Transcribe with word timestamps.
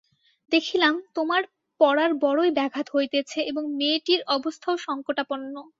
দেখিলাম, 0.51 0.93
তোমার 1.15 1.41
পড়ার 1.79 2.11
বড়োই 2.23 2.51
ব্যাঘাত 2.51 2.87
হইতেছে 2.95 3.39
এবং 3.41 3.63
মেয়েটির 3.79 4.21
অবস্থাও 4.27 4.75
সংকটাপন্ন। 4.77 5.55